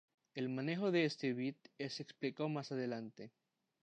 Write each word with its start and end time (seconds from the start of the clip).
El 0.33 0.49
manejo 0.49 0.89
de 0.89 1.05
este 1.05 1.31
bit 1.33 1.57
es 1.77 1.99
explicado 1.99 2.49
más 2.49 2.71
adelante. 2.71 3.29